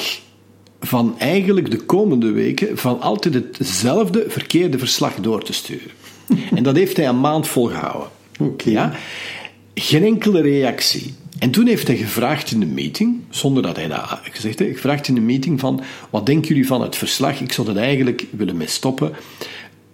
[0.81, 5.91] van eigenlijk de komende weken van altijd hetzelfde verkeerde verslag door te sturen.
[6.55, 8.09] En dat heeft hij een maand volgehouden.
[8.41, 8.73] Okay.
[8.73, 8.93] Ja?
[9.75, 11.15] Geen enkele reactie.
[11.39, 15.09] En toen heeft hij gevraagd in de meeting, zonder dat hij dat gezegd heeft, gevraagd
[15.09, 17.41] in de meeting van, wat denken jullie van het verslag?
[17.41, 19.13] Ik zou het eigenlijk willen mee stoppen.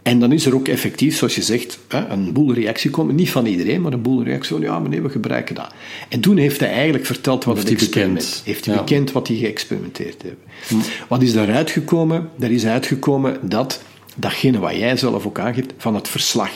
[0.02, 3.14] En dan is er ook effectief, zoals je zegt, een boel reactie komen.
[3.14, 5.72] Niet van iedereen, maar een boel reactie van, ja meneer, we gebruiken dat.
[6.08, 8.18] En toen heeft hij eigenlijk verteld wat heeft het experiment...
[8.18, 8.42] Bekend.
[8.44, 8.80] Heeft hij ja.
[8.80, 10.36] bekend wat hij geëxperimenteerd heeft.
[10.68, 11.06] Hm.
[11.08, 12.28] Wat is daaruit gekomen?
[12.38, 13.82] Er is uitgekomen dat,
[14.16, 16.50] datgene wat jij zelf ook aangeeft, van het verslag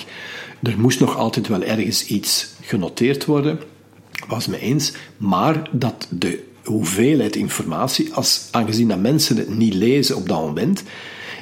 [0.64, 3.58] er moest nog altijd wel ergens iets genoteerd worden,
[4.28, 10.16] was me eens, maar dat de hoeveelheid informatie, als, aangezien dat mensen het niet lezen
[10.16, 10.82] op dat moment,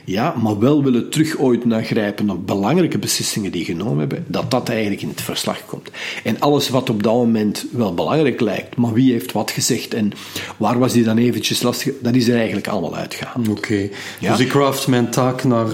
[0.04, 4.68] ja, maar wel willen terug ooit nagrijpen op belangrijke beslissingen die genomen hebben, dat dat
[4.68, 5.90] eigenlijk in het verslag komt.
[6.24, 10.12] En alles wat op dat moment wel belangrijk lijkt, maar wie heeft wat gezegd en
[10.56, 13.48] waar was die dan eventjes lastig, dat is er eigenlijk allemaal uitgehaald.
[13.48, 13.90] Oké, okay.
[14.18, 14.30] ja?
[14.30, 15.68] dus ik craft mijn taak naar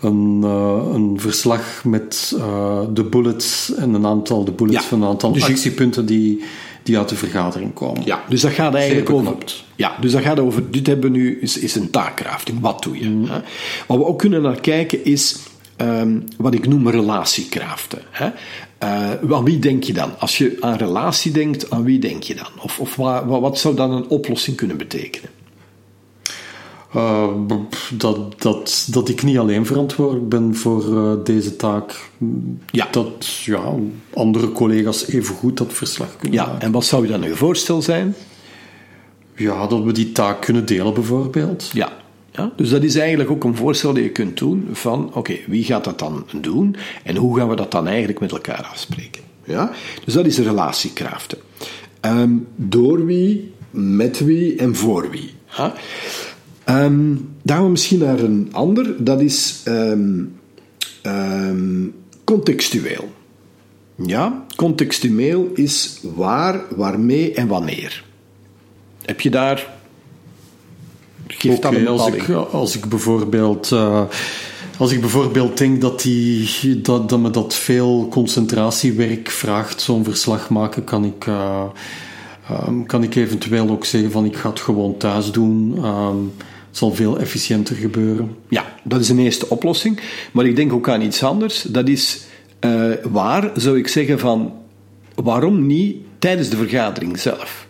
[0.00, 4.88] een, uh, een verslag met uh, de bullets en een aantal, de bullets ja.
[4.88, 6.42] van een aantal dus actiepunten die,
[6.82, 8.02] die uit de vergadering komen.
[8.04, 9.36] Ja, dus dat gaat eigenlijk over.
[9.76, 10.70] Ja, dus dat gaat over.
[10.70, 12.60] Dit hebben we nu is, is een taakkrafting.
[12.60, 13.08] Wat doe je?
[13.08, 13.24] Mm.
[13.24, 13.40] Hè?
[13.86, 15.38] Wat we ook kunnen naar kijken is
[15.76, 18.02] um, wat ik noem relatiekraften.
[18.10, 18.30] Hè?
[18.84, 20.18] Uh, aan wie denk je dan?
[20.18, 22.48] Als je aan relatie denkt, aan wie denk je dan?
[22.62, 25.30] Of, of wat, wat zou dan een oplossing kunnen betekenen?
[26.96, 27.28] Uh,
[27.92, 32.10] dat, dat, dat ik niet alleen verantwoordelijk ben voor uh, deze taak.
[32.70, 32.88] Ja.
[32.90, 33.74] Dat ja,
[34.14, 36.60] andere collega's even goed dat verslag kunnen ja, maken.
[36.60, 38.14] En wat zou je dan een voorstel zijn?
[39.36, 41.70] Ja, dat we die taak kunnen delen bijvoorbeeld.
[41.72, 41.98] Ja.
[42.32, 45.44] Ja, dus dat is eigenlijk ook een voorstel dat je kunt doen van, oké, okay,
[45.46, 49.22] wie gaat dat dan doen en hoe gaan we dat dan eigenlijk met elkaar afspreken?
[49.44, 49.72] Ja?
[50.04, 51.38] Dus dat is relatiekrachten.
[52.00, 55.30] Um, door wie, met wie en voor wie.
[55.56, 55.74] Ja?
[56.70, 60.38] Um, dan gaan we misschien naar een ander, dat is um,
[61.02, 63.08] um, contextueel.
[63.96, 68.04] Ja, contextueel is waar, waarmee en wanneer.
[69.04, 69.78] Heb je daar.
[71.26, 73.70] Geeft okay, als, ik, als ik bijvoorbeeld.
[73.70, 74.02] Uh,
[74.78, 80.50] Als ik bijvoorbeeld denk dat, die, dat, dat me dat veel concentratiewerk vraagt, zo'n verslag
[80.50, 81.64] maken, kan ik, uh,
[82.66, 85.84] um, kan ik eventueel ook zeggen van ik ga het gewoon thuis doen.
[85.84, 86.32] Um,
[86.70, 88.36] het zal veel efficiënter gebeuren.
[88.48, 90.00] Ja, dat is een eerste oplossing.
[90.32, 91.62] Maar ik denk ook aan iets anders.
[91.62, 92.20] Dat is
[92.60, 94.52] uh, waar, zou ik zeggen, van
[95.14, 97.68] waarom niet tijdens de vergadering zelf?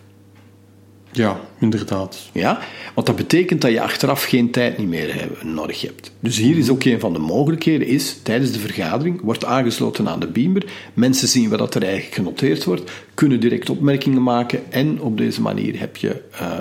[1.11, 2.29] Ja, inderdaad.
[2.33, 2.59] Ja?
[2.95, 6.11] Want dat betekent dat je achteraf geen tijd niet meer nodig hebt.
[6.19, 10.19] Dus hier is ook een van de mogelijkheden, is tijdens de vergadering, wordt aangesloten aan
[10.19, 15.17] de beamer, mensen zien wat er eigenlijk genoteerd wordt, kunnen direct opmerkingen maken en op
[15.17, 16.21] deze manier heb je...
[16.41, 16.59] Uh,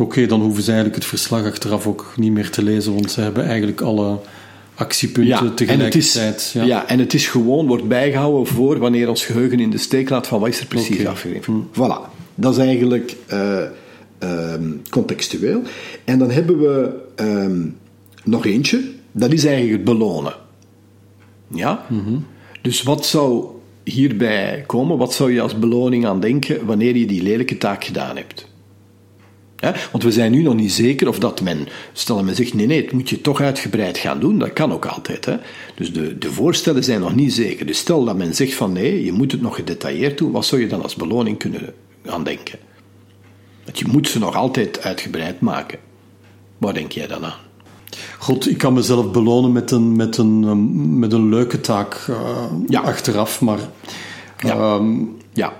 [0.00, 3.20] Oké, dan hoeven ze eigenlijk het verslag achteraf ook niet meer te lezen, want ze
[3.20, 4.18] hebben eigenlijk alle
[4.74, 6.52] actiepunten ja, tegelijkertijd.
[6.54, 6.66] En ja.
[6.66, 10.26] ja, en het is gewoon, wordt bijgehouden voor wanneer ons geheugen in de steek laat
[10.26, 11.12] van wat is er precies okay.
[11.12, 11.52] afgegeven.
[11.52, 11.80] Hm.
[11.80, 12.10] Voilà.
[12.34, 13.16] Dat is eigenlijk...
[13.32, 13.62] Uh,
[14.22, 15.62] um, contextueel.
[16.04, 17.76] En dan hebben we um,
[18.24, 18.82] nog eentje,
[19.12, 20.34] dat is eigenlijk het belonen.
[21.54, 21.86] Ja?
[21.88, 22.26] Mm -hmm.
[22.62, 23.44] Dus wat zou
[23.84, 24.98] hierbij komen?
[24.98, 28.48] Wat zou je als beloning aan denken wanneer je die lelijke taak gedaan hebt?
[29.60, 32.82] Want we zijn nu nog niet zeker of dat men, stel men zegt nee, nee,
[32.82, 35.24] het moet je toch uitgebreid gaan doen, dat kan ook altijd.
[35.24, 35.36] Hè.
[35.74, 37.66] Dus de, de voorstellen zijn nog niet zeker.
[37.66, 40.60] Dus stel dat men zegt van nee, je moet het nog gedetailleerd doen, wat zou
[40.60, 41.74] je dan als beloning kunnen
[42.06, 42.58] aan denken?
[43.64, 45.78] Want je moet ze nog altijd uitgebreid maken.
[46.58, 47.38] Waar denk jij dan aan?
[48.18, 52.16] God, ik kan mezelf belonen met een, met een, ehm, met een leuke taak uh,
[52.68, 52.80] ja.
[52.80, 53.58] achteraf, maar
[54.38, 54.74] ja.
[54.74, 55.52] Um, ja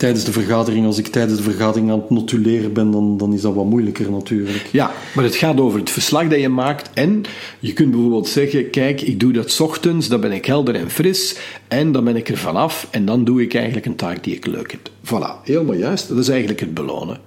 [0.00, 3.40] tijdens de vergadering, als ik tijdens de vergadering aan het notuleren ben, dan, dan is
[3.40, 4.68] dat wat moeilijker natuurlijk.
[4.72, 6.90] Ja, maar het gaat over het verslag dat je maakt.
[6.94, 7.22] En
[7.58, 11.36] je kunt bijvoorbeeld zeggen: kijk, ik doe dat ochtends, dan ben ik helder en fris.
[11.68, 12.88] En dan ben ik er vanaf.
[12.90, 14.90] En dan doe ik eigenlijk een taak die ik leuk heb.
[15.04, 16.08] Voilà, helemaal juist.
[16.08, 17.18] Dat is eigenlijk het belonen.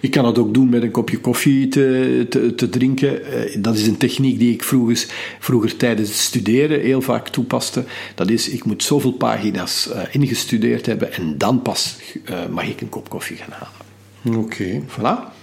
[0.00, 3.24] Je kan het ook doen met een kopje koffie te, te, te drinken.
[3.24, 5.06] Eh, dat is een techniek die ik vroeger,
[5.38, 7.84] vroeger tijdens het studeren heel vaak toepaste.
[8.14, 11.96] Dat is, ik moet zoveel pagina's uh, ingestudeerd hebben en dan pas
[12.30, 14.38] uh, mag ik een kop koffie gaan halen.
[14.38, 14.62] Oké.
[14.62, 14.82] Okay.
[14.86, 15.38] Voilà.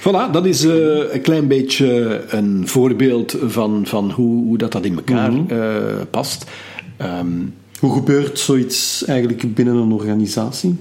[0.00, 4.84] Voilà, dat is uh, een klein beetje een voorbeeld van, van hoe, hoe dat, dat
[4.84, 6.08] in elkaar mm -hmm.
[6.10, 6.44] past.
[7.02, 10.76] Um, hoe gebeurt zoiets eigenlijk binnen een organisatie?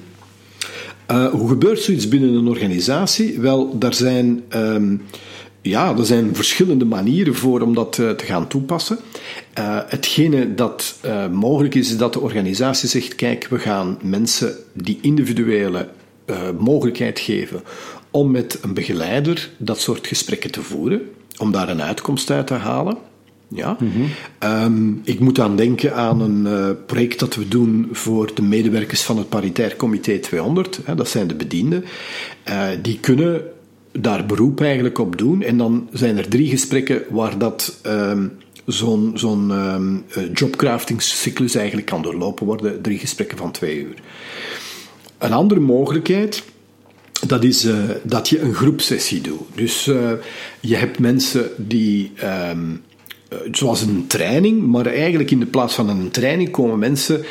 [1.11, 3.39] Uh, hoe gebeurt zoiets binnen een organisatie?
[3.39, 5.01] Wel, daar zijn, um,
[5.61, 8.97] ja, er zijn verschillende manieren voor om dat uh, te gaan toepassen.
[9.59, 10.99] Uh, hetgene dat
[11.31, 15.89] mogelijk is, is dat de organisatie zegt: kijk, we gaan mensen die individuele
[16.59, 17.61] mogelijkheid geven
[18.11, 21.01] om met een begeleider dat soort gesprekken te voeren,
[21.37, 22.97] om daar een uitkomst uit te halen.
[23.53, 23.77] Ja.
[24.63, 29.01] um, ik moet aan denken aan een uh, project dat we doen voor de medewerkers
[29.01, 30.79] van het Paritair Comité 200.
[30.83, 31.83] Hè, dat zijn de bedienden.
[32.49, 33.41] Uh, die kunnen
[33.91, 35.41] daar beroep eigenlijk op doen.
[35.41, 38.31] En dan zijn er drie gesprekken waar dat um,
[38.65, 42.81] zo'n zo'n um, jobcraftingscyclus eigenlijk kan doorlopen worden.
[42.81, 43.95] Drie gesprekken van twee uur.
[45.17, 46.43] Een andere mogelijkheid
[47.27, 49.41] dat is uh, dat je een groepsessie doet.
[49.55, 50.11] Dus uh,
[50.59, 52.90] je hebt mensen die um, eh,
[53.51, 57.25] zoals een training, maar eigenlijk in de plaats van een training komen mensen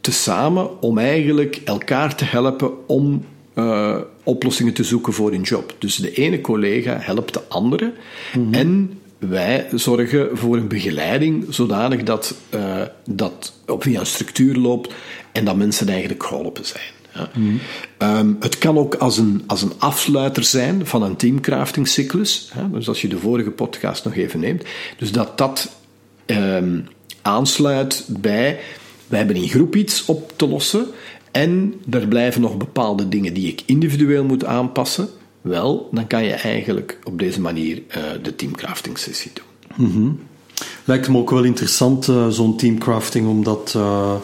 [0.00, 5.74] tezamen om eigenlijk elkaar te helpen om uh, oplossingen te zoeken voor een job.
[5.78, 7.92] Dus de ene collega helpt de andere
[8.36, 8.54] mm-hmm.
[8.54, 14.94] en wij zorgen voor een begeleiding zodanig dat uh, dat via een structuur loopt
[15.32, 16.93] en dat mensen eigenlijk geholpen zijn.
[17.14, 18.18] Ja.
[18.18, 22.50] Um, het kan ook als een, als een afsluiter zijn van een teamcraftingcyclus.
[22.72, 24.64] Dus als je de vorige podcast nog even neemt.
[24.98, 25.70] Dus dat dat
[26.26, 26.88] um,
[27.22, 28.58] aansluit bij.
[29.06, 30.86] Wij hebben in groep iets op te lossen.
[31.30, 35.08] En er blijven nog bepaalde dingen die ik individueel moet aanpassen.
[35.40, 39.86] Wel, dan kan je eigenlijk op deze manier uh, de teamcrafting sessie doen.
[39.86, 40.20] Mm-hmm.
[40.84, 43.74] Lijkt me ook wel interessant, uh, zo'n teamcrafting, omdat.
[43.76, 44.14] Uh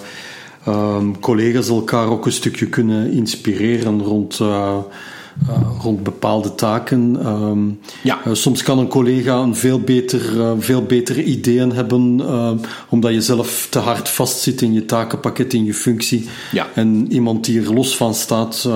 [0.68, 4.78] um, collega's elkaar ook een stukje kunnen inspireren rond, uh,
[5.80, 7.26] rond bepaalde taken.
[7.26, 8.20] Um, ja.
[8.26, 10.20] Uh, soms kan een collega een veel beter,
[10.58, 12.20] veel betere ideeën hebben,
[12.88, 16.28] omdat je zelf te hard vastzit in je takenpakket, in je functie.
[16.52, 16.66] Ja.
[16.74, 18.68] En iemand die er los van staat,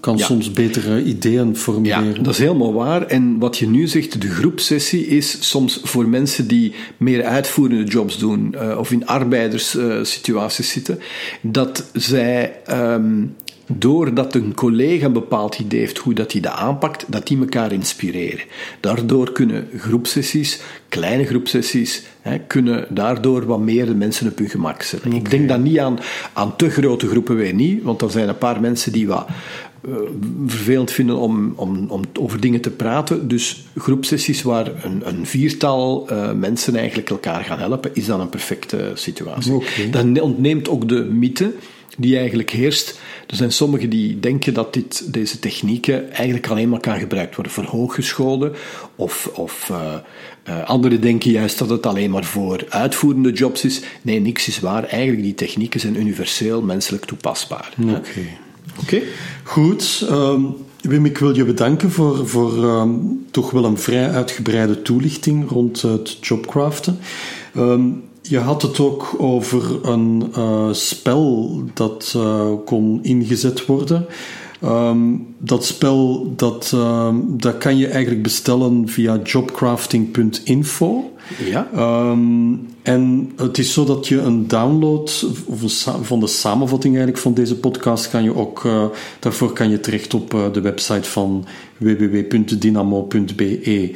[0.00, 0.24] kan ja.
[0.24, 2.14] soms betere ideeën formuleren.
[2.14, 3.06] Ja, dat is helemaal waar.
[3.06, 8.18] En wat je nu zegt, de groepsessie is soms voor mensen die meer uitvoerende jobs
[8.18, 10.98] doen of in arbeiderssituaties zitten,
[11.40, 13.34] dat zij um,
[13.78, 17.72] doordat een collega een bepaald idee heeft hoe dat hij dat aanpakt, dat die elkaar
[17.72, 18.44] inspireren.
[18.80, 24.82] Daardoor kunnen groepsessies, kleine groepsessies, hè, kunnen daardoor wat meer de mensen op hun gemak
[24.82, 25.08] zetten.
[25.08, 25.20] Okay.
[25.20, 25.98] Ik denk dan niet aan,
[26.32, 29.26] aan te grote groepen weer niet, want er zijn een paar mensen die wat
[30.46, 33.28] vervelend vinden om, om, om over dingen te praten.
[33.28, 38.92] Dus groepsessies waar een, een viertal mensen eigenlijk elkaar gaan helpen, is dan een perfecte
[38.94, 39.52] situatie.
[39.52, 39.90] Okay.
[39.90, 41.52] Dat ontneemt ook de mythe
[42.00, 43.00] die eigenlijk heerst.
[43.26, 47.52] Er zijn sommigen die denken dat dit, deze technieken eigenlijk alleen maar kan gebruikt worden
[47.52, 48.52] voor hooggescholen.
[48.96, 49.94] Of, of uh,
[50.48, 53.82] uh, anderen denken juist dat het alleen maar voor uitvoerende jobs is.
[54.02, 54.84] Nee, niks is waar.
[54.84, 57.72] Eigenlijk die technieken zijn universeel menselijk toepasbaar.
[57.78, 58.20] Oké.
[58.82, 59.02] Oké.
[59.42, 60.06] Goed.
[60.10, 65.50] Um, Wim, ik wil je bedanken voor, voor um, toch wel een vrij uitgebreide toelichting
[65.50, 66.98] rond het jobcraften.
[67.56, 74.06] Um, je had het ook over een uh, spel dat uh, kon ingezet worden.
[74.64, 81.12] Um, dat spel dat, uh, dat kan je eigenlijk bestellen via jobcrafting.info.
[81.44, 81.68] Ja.
[82.10, 85.70] Um, en het is zo dat je een download of een
[86.04, 88.84] van de samenvatting eigenlijk van deze podcast kan je ook, uh,
[89.18, 91.44] daarvoor kan je terecht op de website van
[91.76, 93.94] www.dynamo.be.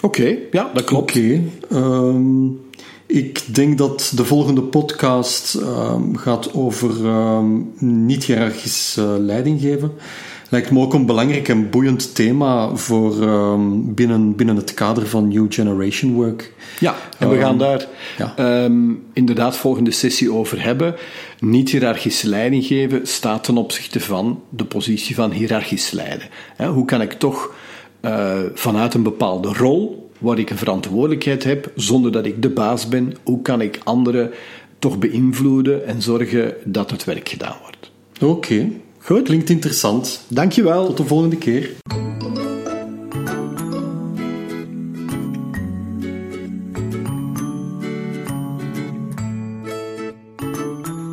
[0.00, 1.16] Oké, ja, dat klopt.
[1.16, 1.42] Oké.
[1.68, 2.66] Okay.
[3.08, 9.92] Ik denk dat de volgende podcast um, gaat over um, niet-hierarchisch uh, leiding geven.
[10.50, 15.28] Lijkt me ook een belangrijk en boeiend thema voor um, binnen, binnen het kader van
[15.28, 16.52] New Generation Work.
[16.80, 17.86] Ja, en we gaan daar
[18.18, 18.68] ja.
[19.12, 20.94] inderdaad volgende sessie over hebben.
[21.40, 26.28] Niet-hierarchisch leiding geven staat ten opzichte van de positie van hiërarchisch leiden.
[26.72, 27.54] hoe kan ik toch
[28.02, 32.88] uh, vanuit een bepaalde rol waar ik een verantwoordelijkheid heb, zonder dat ik de baas
[32.88, 34.30] ben, hoe kan ik anderen
[34.78, 37.90] toch beïnvloeden en zorgen dat het werk gedaan wordt.
[38.20, 39.22] Oké, goed.
[39.22, 40.24] Klinkt interessant.
[40.28, 40.86] Dankjewel.
[40.86, 41.70] Tot de volgende keer.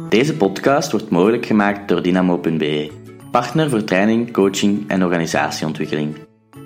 [0.09, 2.91] Deze podcast wordt mogelijk gemaakt door Dynamo.be,
[3.31, 6.15] partner voor training, coaching en organisatieontwikkeling.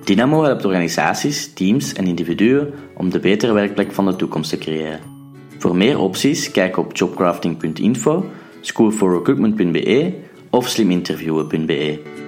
[0.04, 5.00] Dynamo helpt organisaties, teams en individuen om de betere werkplek van de toekomst te creëren.
[5.58, 8.26] Voor meer opties kijk op jobcrafting.info,
[8.62, 10.14] schoolforrecruitment.be
[10.50, 12.28] of sliminterviewen.be.